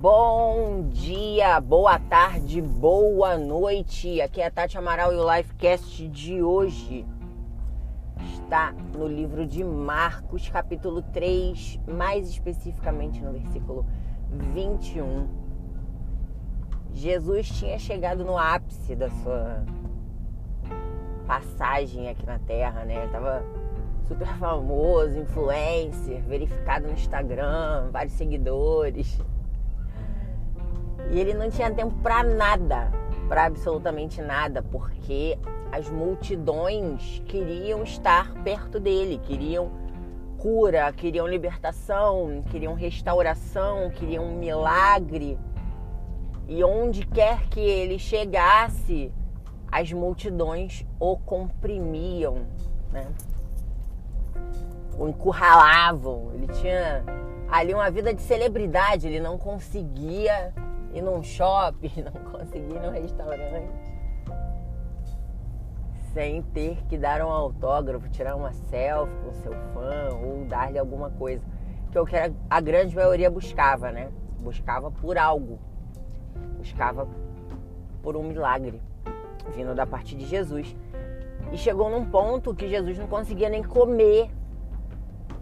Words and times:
Bom 0.00 0.88
dia, 0.88 1.60
boa 1.60 1.98
tarde, 1.98 2.62
boa 2.62 3.36
noite. 3.36 4.18
Aqui 4.22 4.40
é 4.40 4.46
a 4.46 4.50
Tati 4.50 4.78
Amaral 4.78 5.12
e 5.12 5.16
o 5.16 5.36
Lifecast 5.36 6.08
de 6.08 6.42
hoje 6.42 7.04
está 8.32 8.72
no 8.96 9.06
livro 9.06 9.46
de 9.46 9.62
Marcos, 9.62 10.48
capítulo 10.48 11.02
3, 11.02 11.80
mais 11.86 12.30
especificamente 12.30 13.20
no 13.20 13.32
versículo 13.32 13.84
21. 14.54 15.28
Jesus 16.94 17.50
tinha 17.50 17.78
chegado 17.78 18.24
no 18.24 18.38
ápice 18.38 18.96
da 18.96 19.10
sua 19.10 19.62
passagem 21.26 22.08
aqui 22.08 22.24
na 22.24 22.38
Terra, 22.38 22.86
né? 22.86 23.02
Ele 23.02 23.12
tava 23.12 23.44
super 24.08 24.28
famoso, 24.38 25.18
influencer, 25.18 26.22
verificado 26.22 26.86
no 26.86 26.94
Instagram, 26.94 27.90
vários 27.92 28.14
seguidores. 28.14 29.20
E 31.10 31.18
ele 31.18 31.34
não 31.34 31.50
tinha 31.50 31.70
tempo 31.70 31.94
para 32.02 32.22
nada, 32.22 32.90
para 33.28 33.44
absolutamente 33.46 34.22
nada, 34.22 34.62
porque 34.62 35.38
as 35.72 35.88
multidões 35.88 37.22
queriam 37.26 37.82
estar 37.82 38.32
perto 38.42 38.78
dele, 38.78 39.20
queriam 39.24 39.70
cura, 40.38 40.92
queriam 40.92 41.26
libertação, 41.26 42.42
queriam 42.50 42.74
restauração, 42.74 43.90
queriam 43.90 44.24
um 44.24 44.38
milagre. 44.38 45.38
E 46.48 46.64
onde 46.64 47.04
quer 47.06 47.46
que 47.48 47.60
ele 47.60 47.98
chegasse, 47.98 49.12
as 49.70 49.92
multidões 49.92 50.84
o 50.98 51.16
comprimiam, 51.16 52.46
né? 52.90 53.06
o 54.98 55.08
encurralavam. 55.08 56.30
Ele 56.34 56.48
tinha 56.48 57.04
ali 57.48 57.72
uma 57.72 57.90
vida 57.90 58.12
de 58.12 58.22
celebridade, 58.22 59.06
ele 59.06 59.20
não 59.20 59.38
conseguia 59.38 60.52
ir 60.92 61.02
num 61.02 61.22
shopping, 61.22 61.92
não 62.02 62.32
conseguia 62.32 62.76
ir 62.76 62.80
num 62.80 62.90
restaurante 62.90 63.90
sem 66.12 66.42
ter 66.42 66.76
que 66.88 66.98
dar 66.98 67.22
um 67.22 67.30
autógrafo, 67.30 68.08
tirar 68.08 68.34
uma 68.34 68.52
selfie 68.52 69.14
com 69.24 69.32
seu 69.34 69.52
fã 69.72 70.08
ou 70.20 70.44
dar-lhe 70.44 70.76
alguma 70.76 71.08
coisa. 71.10 71.44
Que 71.92 71.98
é 71.98 72.00
o 72.00 72.04
que 72.04 72.16
a 72.16 72.60
grande 72.60 72.96
maioria 72.96 73.30
buscava, 73.30 73.92
né? 73.92 74.10
Buscava 74.40 74.90
por 74.90 75.16
algo. 75.16 75.60
Buscava 76.58 77.06
por 78.02 78.16
um 78.16 78.24
milagre 78.24 78.82
vindo 79.54 79.72
da 79.72 79.86
parte 79.86 80.16
de 80.16 80.26
Jesus. 80.26 80.76
E 81.52 81.56
chegou 81.56 81.88
num 81.88 82.04
ponto 82.04 82.54
que 82.54 82.68
Jesus 82.68 82.98
não 82.98 83.06
conseguia 83.06 83.48
nem 83.48 83.62
comer 83.62 84.30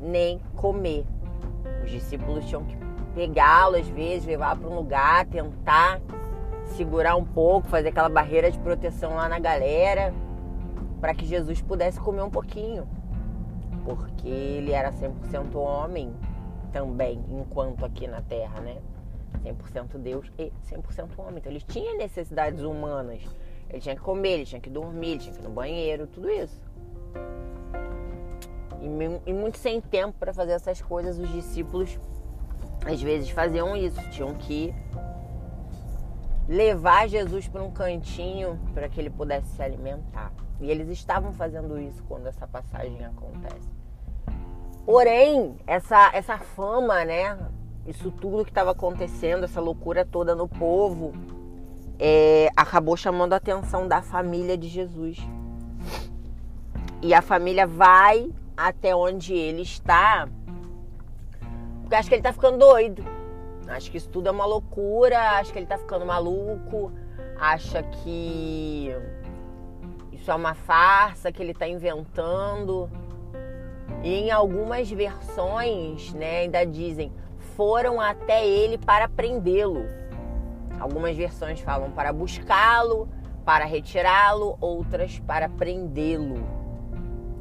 nem 0.00 0.38
comer. 0.54 1.04
Os 1.82 1.90
discípulos 1.90 2.44
tinham 2.46 2.64
que 2.64 2.76
pegá-lo 3.16 3.76
às 3.76 3.88
vezes, 3.88 4.26
levar 4.26 4.54
para 4.56 4.68
um 4.68 4.74
lugar, 4.74 5.24
tentar 5.24 6.02
segurar 6.76 7.16
um 7.16 7.24
pouco, 7.24 7.66
fazer 7.66 7.88
aquela 7.88 8.10
barreira 8.10 8.50
de 8.50 8.58
proteção 8.58 9.14
lá 9.14 9.26
na 9.26 9.38
galera, 9.38 10.12
para 11.00 11.14
que 11.14 11.24
Jesus 11.24 11.62
pudesse 11.62 11.98
comer 11.98 12.20
um 12.20 12.30
pouquinho. 12.30 12.86
Porque 13.86 14.28
ele 14.28 14.70
era 14.70 14.92
100% 14.92 15.54
homem 15.54 16.12
também, 16.70 17.24
enquanto 17.30 17.86
aqui 17.86 18.06
na 18.06 18.20
terra, 18.20 18.60
né? 18.60 18.76
100% 19.42 19.96
Deus 19.96 20.30
e 20.38 20.52
100% 20.70 21.08
homem. 21.16 21.38
Então 21.38 21.50
ele 21.50 21.62
tinha 21.62 21.96
necessidades 21.96 22.62
humanas. 22.62 23.22
Ele 23.70 23.80
tinha 23.80 23.94
que 23.94 24.02
comer, 24.02 24.32
ele 24.32 24.44
tinha 24.44 24.60
que 24.60 24.68
dormir, 24.68 25.12
ele 25.12 25.18
tinha 25.20 25.34
que 25.34 25.40
ir 25.40 25.44
no 25.44 25.50
banheiro, 25.50 26.06
tudo 26.06 26.28
isso. 26.28 26.60
E, 28.82 29.30
e 29.30 29.32
muito 29.32 29.56
sem 29.56 29.80
tempo 29.80 30.18
para 30.18 30.34
fazer 30.34 30.52
essas 30.52 30.82
coisas, 30.82 31.18
os 31.18 31.32
discípulos 31.32 31.98
às 32.86 33.02
vezes 33.02 33.28
faziam 33.30 33.76
isso, 33.76 34.00
tinham 34.10 34.34
que 34.34 34.72
levar 36.48 37.08
Jesus 37.08 37.48
para 37.48 37.62
um 37.62 37.70
cantinho 37.70 38.58
para 38.72 38.88
que 38.88 39.00
ele 39.00 39.10
pudesse 39.10 39.48
se 39.48 39.62
alimentar. 39.62 40.32
E 40.60 40.70
eles 40.70 40.88
estavam 40.88 41.32
fazendo 41.32 41.78
isso 41.80 42.02
quando 42.04 42.26
essa 42.28 42.46
passagem 42.46 43.04
acontece. 43.04 43.68
Porém, 44.84 45.56
essa, 45.66 46.10
essa 46.14 46.38
fama, 46.38 47.04
né? 47.04 47.36
Isso 47.86 48.10
tudo 48.10 48.44
que 48.44 48.50
estava 48.50 48.70
acontecendo, 48.70 49.44
essa 49.44 49.60
loucura 49.60 50.04
toda 50.04 50.34
no 50.34 50.48
povo, 50.48 51.12
é, 51.98 52.48
acabou 52.56 52.96
chamando 52.96 53.32
a 53.32 53.36
atenção 53.36 53.88
da 53.88 54.00
família 54.00 54.56
de 54.56 54.68
Jesus. 54.68 55.18
E 57.02 57.12
a 57.12 57.20
família 57.20 57.66
vai 57.66 58.32
até 58.56 58.94
onde 58.94 59.34
ele 59.34 59.62
está, 59.62 60.28
porque 61.86 61.94
acho 61.94 62.08
que 62.08 62.16
ele 62.16 62.22
tá 62.22 62.32
ficando 62.32 62.58
doido. 62.58 63.04
Acho 63.68 63.92
que 63.92 63.96
isso 63.96 64.08
tudo 64.08 64.26
é 64.26 64.32
uma 64.32 64.44
loucura, 64.44 65.38
acho 65.38 65.52
que 65.52 65.58
ele 65.60 65.66
tá 65.66 65.78
ficando 65.78 66.04
maluco, 66.04 66.90
acha 67.38 67.80
que 67.84 68.92
isso 70.10 70.28
é 70.28 70.34
uma 70.34 70.52
farsa 70.52 71.30
que 71.30 71.40
ele 71.40 71.54
tá 71.54 71.68
inventando. 71.68 72.90
E 74.02 74.14
em 74.14 74.32
algumas 74.32 74.90
versões, 74.90 76.12
né, 76.12 76.40
ainda 76.40 76.66
dizem, 76.66 77.12
foram 77.54 78.00
até 78.00 78.44
ele 78.44 78.78
para 78.78 79.08
prendê-lo. 79.08 79.84
Algumas 80.80 81.16
versões 81.16 81.60
falam 81.60 81.92
para 81.92 82.12
buscá-lo, 82.12 83.08
para 83.44 83.64
retirá-lo, 83.64 84.58
outras 84.60 85.20
para 85.20 85.48
prendê-lo, 85.48 86.44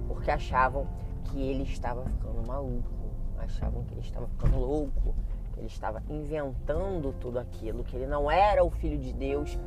porque 0.08 0.30
achavam 0.30 0.88
que 1.24 1.42
ele 1.42 1.64
estava 1.64 2.06
ficando 2.06 2.48
maluco, 2.48 2.96
achavam 3.40 3.84
que 3.84 3.94
ele 3.94 4.02
estava 4.02 4.28
ficando 4.28 4.58
louco, 4.58 5.16
que 5.54 5.60
ele 5.60 5.68
estava 5.68 6.02
inventando 6.10 7.14
tudo 7.20 7.40
aquilo, 7.40 7.84
que 7.84 7.96
ele 7.96 8.08
não 8.08 8.30
era 8.30 8.64
o 8.64 8.70
filho 8.70 8.98
de 8.98 9.14
Deus, 9.14 9.58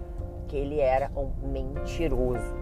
que 0.47 0.57
ele 0.57 0.81
era 0.81 1.11
um 1.17 1.31
mentiroso. 1.47 2.55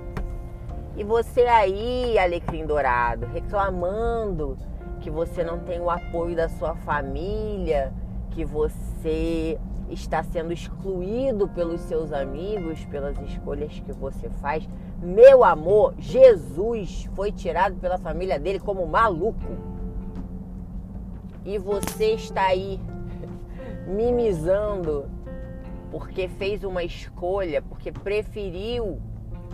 E 0.97 1.05
você 1.05 1.43
aí, 1.43 2.19
alecrim 2.19 2.65
dourado, 2.65 3.27
reclamando 3.27 4.57
que 5.01 5.11
você 5.11 5.45
não 5.45 5.59
tem 5.59 5.79
o 5.81 5.91
apoio 5.91 6.35
da 6.35 6.49
sua 6.49 6.75
família, 6.75 7.93
que 8.31 8.45
você 8.45 9.59
está 9.91 10.23
sendo 10.23 10.53
excluído 10.53 11.49
pelos 11.49 11.81
seus 11.83 12.13
amigos, 12.13 12.85
pelas 12.87 13.19
escolhas 13.21 13.79
que 13.81 13.93
você 13.93 14.29
faz. 14.29 14.69
Meu 15.01 15.45
amor, 15.45 15.95
Jesus 15.99 17.09
foi 17.15 17.31
tirado 17.31 17.77
pela 17.77 17.99
família 17.99 18.39
dele 18.39 18.59
como 18.59 18.87
maluco. 18.87 19.76
E 21.47 21.59
você 21.59 22.15
está 22.15 22.47
aí 22.47 22.81
mimizando 23.87 25.09
porque 25.93 26.27
fez 26.27 26.65
uma 26.65 26.83
escolha, 26.83 27.63
porque 27.63 27.93
preferiu 27.93 29.01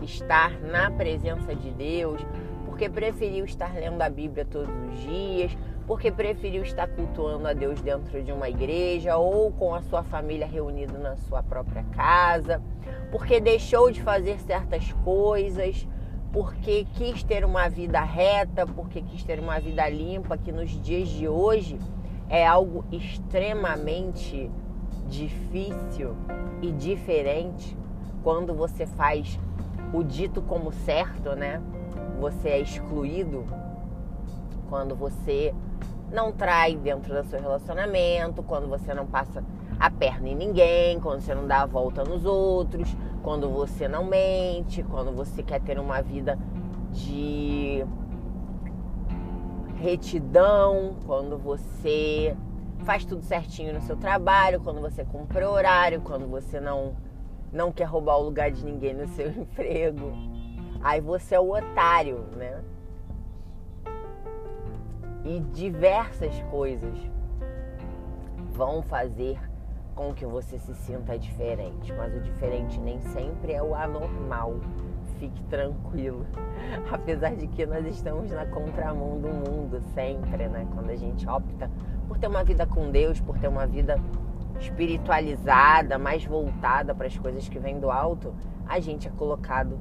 estar 0.02 0.58
na 0.58 0.91
presença 0.91 1.54
de 1.54 1.70
Deus, 1.70 2.25
porque 2.64 2.88
preferiu 2.88 3.44
estar 3.44 3.75
lendo 3.75 4.00
a 4.00 4.08
Bíblia 4.08 4.47
todos 4.47 4.75
os 4.88 5.00
dias, 5.00 5.54
porque 5.86 6.10
preferiu 6.10 6.62
estar 6.62 6.88
cultuando 6.88 7.47
a 7.47 7.52
Deus 7.52 7.82
dentro 7.82 8.22
de 8.22 8.32
uma 8.32 8.48
igreja 8.48 9.19
ou 9.19 9.52
com 9.52 9.75
a 9.75 9.82
sua 9.82 10.02
família 10.02 10.47
reunida 10.47 10.97
na 10.98 11.16
sua 11.16 11.42
própria 11.42 11.84
casa, 11.92 12.62
porque 13.10 13.38
deixou 13.38 13.91
de 13.91 14.00
fazer 14.00 14.41
certas 14.41 14.91
coisas, 15.04 15.86
porque 16.32 16.87
quis 16.94 17.22
ter 17.22 17.44
uma 17.44 17.69
vida 17.69 18.00
reta, 18.00 18.66
porque 18.66 19.03
quis 19.03 19.22
ter 19.22 19.38
uma 19.38 19.60
vida 19.60 19.87
limpa, 19.88 20.38
que 20.38 20.50
nos 20.50 20.70
dias 20.81 21.09
de 21.09 21.28
hoje 21.28 21.78
é 22.28 22.47
algo 22.47 22.84
extremamente 22.91 24.50
difícil 25.09 26.16
e 26.62 26.72
diferente 26.72 27.76
quando 28.22 28.54
você 28.54 28.87
faz 28.87 29.38
o 29.93 30.03
dito 30.03 30.41
como 30.41 30.72
certo, 30.72 31.37
né? 31.37 31.60
Você 32.19 32.49
é 32.49 32.60
excluído 32.60 33.44
quando 34.70 34.97
você 34.97 35.54
não 36.10 36.32
trai 36.32 36.76
dentro 36.76 37.14
do 37.14 37.28
seu 37.28 37.40
relacionamento, 37.40 38.43
quando 38.43 38.69
você 38.69 38.94
não 38.94 39.06
passa 39.06 39.44
a 39.78 39.90
perna 39.90 40.28
em 40.28 40.35
ninguém, 40.35 40.99
quando 41.00 41.20
você 41.20 41.35
não 41.35 41.46
dá 41.46 41.62
a 41.62 41.67
volta 41.67 42.05
nos 42.05 42.25
outros, 42.25 42.96
quando 43.22 43.48
você 43.48 43.88
não 43.88 44.04
mente, 44.04 44.82
quando 44.82 45.12
você 45.12 45.42
quer 45.42 45.60
ter 45.60 45.78
uma 45.78 46.02
vida 46.02 46.38
de 46.90 47.84
retidão, 49.76 50.96
quando 51.06 51.38
você 51.38 52.36
faz 52.84 53.04
tudo 53.04 53.22
certinho 53.22 53.72
no 53.72 53.80
seu 53.80 53.96
trabalho, 53.96 54.60
quando 54.60 54.80
você 54.80 55.04
cumpre 55.04 55.44
horário, 55.44 56.00
quando 56.00 56.26
você 56.28 56.60
não 56.60 56.94
não 57.52 57.70
quer 57.70 57.84
roubar 57.84 58.16
o 58.16 58.22
lugar 58.22 58.50
de 58.50 58.64
ninguém 58.64 58.94
no 58.94 59.06
seu 59.08 59.28
emprego. 59.32 60.12
Aí 60.82 61.00
você 61.00 61.34
é 61.34 61.40
o 61.40 61.54
otário, 61.54 62.25
né? 62.36 62.62
e 65.25 65.40
diversas 65.40 66.40
coisas 66.50 66.98
vão 68.52 68.82
fazer 68.82 69.38
com 69.94 70.12
que 70.14 70.24
você 70.24 70.58
se 70.58 70.74
sinta 70.74 71.18
diferente, 71.18 71.92
mas 71.92 72.14
o 72.14 72.20
diferente 72.20 72.78
nem 72.80 73.00
sempre 73.00 73.52
é 73.52 73.62
o 73.62 73.74
anormal. 73.74 74.56
Fique 75.18 75.42
tranquilo. 75.44 76.26
Apesar 76.90 77.36
de 77.36 77.46
que 77.46 77.64
nós 77.66 77.86
estamos 77.86 78.30
na 78.30 78.46
contramão 78.46 79.20
do 79.20 79.28
mundo 79.28 79.80
sempre, 79.94 80.48
né? 80.48 80.66
Quando 80.74 80.90
a 80.90 80.96
gente 80.96 81.28
opta 81.28 81.70
por 82.08 82.18
ter 82.18 82.26
uma 82.26 82.42
vida 82.42 82.66
com 82.66 82.90
Deus, 82.90 83.20
por 83.20 83.38
ter 83.38 83.48
uma 83.48 83.66
vida 83.66 84.00
espiritualizada, 84.58 85.98
mais 85.98 86.24
voltada 86.24 86.94
para 86.94 87.06
as 87.06 87.16
coisas 87.16 87.48
que 87.48 87.58
vêm 87.58 87.78
do 87.78 87.90
alto, 87.90 88.34
a 88.66 88.80
gente 88.80 89.08
é 89.08 89.10
colocado 89.10 89.78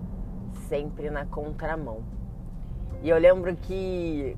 sempre 0.68 1.10
na 1.10 1.26
contramão. 1.26 2.04
E 3.02 3.10
eu 3.10 3.18
lembro 3.18 3.56
que 3.56 4.38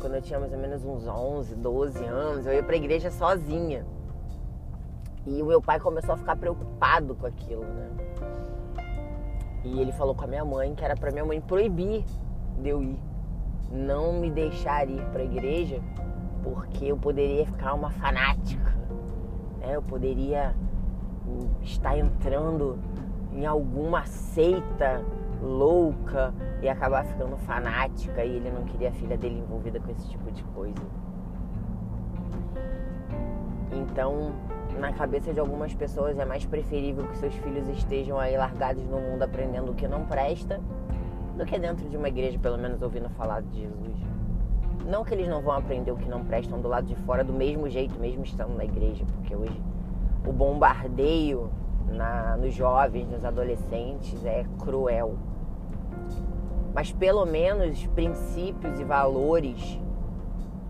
quando 0.00 0.14
eu 0.14 0.22
tinha 0.22 0.38
mais 0.38 0.52
ou 0.52 0.58
menos 0.58 0.84
uns 0.84 1.06
11, 1.06 1.54
12 1.56 2.04
anos, 2.04 2.46
eu 2.46 2.52
ia 2.52 2.62
para 2.62 2.74
a 2.74 2.78
igreja 2.78 3.10
sozinha. 3.10 3.86
E 5.26 5.42
o 5.42 5.46
meu 5.46 5.60
pai 5.60 5.78
começou 5.78 6.14
a 6.14 6.16
ficar 6.16 6.36
preocupado 6.36 7.14
com 7.14 7.26
aquilo, 7.26 7.64
né? 7.64 7.90
E 9.64 9.80
ele 9.80 9.92
falou 9.92 10.14
com 10.14 10.24
a 10.24 10.26
minha 10.26 10.44
mãe 10.44 10.74
que 10.74 10.84
era 10.84 10.96
para 10.96 11.10
minha 11.10 11.24
mãe 11.24 11.40
proibir 11.40 12.04
de 12.60 12.68
eu 12.68 12.82
ir, 12.82 12.98
não 13.70 14.14
me 14.14 14.30
deixar 14.30 14.88
ir 14.88 15.04
para 15.10 15.20
a 15.20 15.24
igreja, 15.24 15.80
porque 16.42 16.86
eu 16.86 16.96
poderia 16.96 17.44
ficar 17.44 17.74
uma 17.74 17.90
fanática, 17.90 18.74
né? 19.58 19.76
Eu 19.76 19.82
poderia 19.82 20.54
estar 21.62 21.98
entrando 21.98 22.78
em 23.32 23.44
alguma 23.44 24.06
seita 24.06 25.04
louca 25.42 26.32
e 26.62 26.68
acabar 26.68 27.04
ficando 27.04 27.36
fanática 27.36 28.24
e 28.24 28.36
ele 28.36 28.50
não 28.50 28.64
queria 28.64 28.88
a 28.88 28.92
filha 28.92 29.16
dele 29.16 29.38
envolvida 29.38 29.78
com 29.78 29.90
esse 29.90 30.08
tipo 30.08 30.30
de 30.32 30.42
coisa. 30.44 30.82
Então, 33.72 34.32
na 34.78 34.92
cabeça 34.92 35.32
de 35.32 35.40
algumas 35.40 35.74
pessoas 35.74 36.18
é 36.18 36.24
mais 36.24 36.44
preferível 36.44 37.06
que 37.08 37.16
seus 37.18 37.34
filhos 37.34 37.68
estejam 37.68 38.18
aí 38.18 38.36
largados 38.36 38.84
no 38.84 39.00
mundo 39.00 39.22
aprendendo 39.22 39.72
o 39.72 39.74
que 39.74 39.88
não 39.88 40.04
presta 40.06 40.60
do 41.36 41.44
que 41.44 41.58
dentro 41.58 41.88
de 41.88 41.96
uma 41.96 42.08
igreja, 42.08 42.38
pelo 42.38 42.58
menos 42.58 42.80
ouvindo 42.82 43.08
falar 43.10 43.42
de 43.42 43.60
Jesus. 43.60 43.96
Não 44.86 45.04
que 45.04 45.14
eles 45.14 45.28
não 45.28 45.42
vão 45.42 45.52
aprender 45.52 45.90
o 45.90 45.96
que 45.96 46.08
não 46.08 46.24
prestam 46.24 46.60
do 46.60 46.68
lado 46.68 46.86
de 46.86 46.94
fora 46.96 47.22
do 47.22 47.32
mesmo 47.32 47.68
jeito, 47.68 47.98
mesmo 47.98 48.24
estando 48.24 48.56
na 48.56 48.64
igreja, 48.64 49.04
porque 49.14 49.36
hoje 49.36 49.60
o 50.26 50.32
bombardeio 50.32 51.50
na, 51.86 52.36
nos 52.36 52.54
jovens, 52.54 53.08
nos 53.08 53.24
adolescentes 53.24 54.24
é 54.24 54.44
cruel. 54.58 55.16
Mas 56.74 56.92
pelo 56.92 57.26
menos 57.26 57.86
princípios 57.88 58.78
e 58.78 58.84
valores 58.84 59.80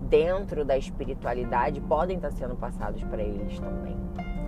dentro 0.08 0.64
da 0.64 0.76
espiritualidade 0.76 1.80
podem 1.82 2.16
estar 2.16 2.32
sendo 2.32 2.56
passados 2.56 3.02
para 3.04 3.22
eles 3.22 3.58
também. 3.58 3.96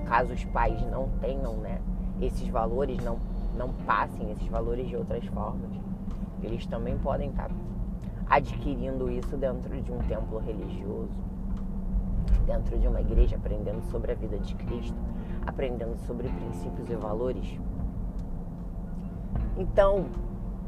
Caso 0.07 0.33
os 0.33 0.45
pais 0.47 0.81
não 0.91 1.09
tenham, 1.21 1.57
né, 1.59 1.81
esses 2.21 2.49
valores, 2.49 2.99
não, 3.05 3.19
não 3.57 3.73
passem 3.87 4.31
esses 4.33 4.47
valores 4.49 4.89
de 4.89 4.97
outras 4.97 5.25
formas, 5.27 5.71
eles 6.43 6.67
também 6.67 6.99
podem 6.99 7.31
estar 7.31 7.51
adquirindo 8.29 9.11
isso 9.11 9.37
dentro 9.37 9.81
de 9.81 9.93
um 9.93 9.99
templo 9.99 10.39
religioso, 10.39 11.11
dentro 12.47 12.79
de 12.79 12.87
uma 12.87 13.01
igreja, 13.01 13.37
aprendendo 13.37 13.83
sobre 13.91 14.13
a 14.13 14.15
vida 14.15 14.39
de 14.39 14.55
Cristo, 14.55 14.97
aprendendo 15.47 15.97
sobre 16.07 16.29
princípios 16.29 16.89
e 16.89 16.95
valores. 16.95 17.59
Então, 19.57 20.07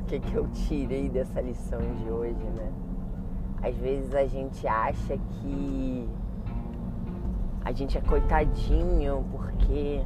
o 0.00 0.04
que, 0.06 0.18
que 0.18 0.34
eu 0.34 0.46
tirei 0.48 1.08
dessa 1.08 1.40
lição 1.40 1.80
de 1.96 2.10
hoje, 2.10 2.44
né? 2.56 2.72
Às 3.62 3.76
vezes 3.76 4.14
a 4.14 4.26
gente 4.26 4.66
acha 4.66 5.16
que 5.16 6.08
a 7.64 7.72
gente 7.72 7.96
é 7.96 8.00
coitadinho 8.00 9.24
porque 9.30 10.02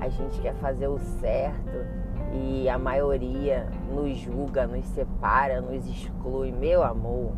a 0.00 0.08
gente 0.08 0.40
quer 0.40 0.54
fazer 0.54 0.88
o 0.88 0.98
certo 0.98 1.86
e 2.32 2.68
a 2.68 2.78
maioria 2.78 3.68
nos 3.94 4.18
julga, 4.18 4.66
nos 4.66 4.84
separa, 4.86 5.60
nos 5.60 5.86
exclui. 5.86 6.50
Meu 6.50 6.82
amor, 6.82 7.32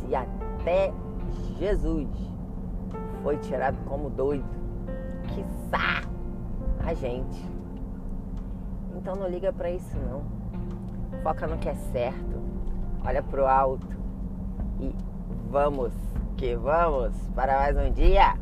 se 0.00 0.14
até 0.14 0.92
Jesus 1.58 2.08
foi 3.22 3.36
tirado 3.38 3.78
como 3.86 4.10
doido, 4.10 4.44
quiçá 5.28 6.02
a 6.84 6.94
gente. 6.94 7.44
Então 8.96 9.14
não 9.14 9.28
liga 9.28 9.52
para 9.52 9.70
isso 9.70 9.96
não. 9.98 10.22
Foca 11.22 11.46
no 11.46 11.56
que 11.58 11.68
é 11.68 11.74
certo. 11.74 12.39
Olha 13.04 13.22
pro 13.22 13.46
alto 13.46 13.86
e 14.78 14.94
vamos 15.50 15.92
que 16.36 16.54
vamos 16.54 17.12
para 17.34 17.56
mais 17.58 17.76
um 17.76 17.92
dia. 17.92 18.34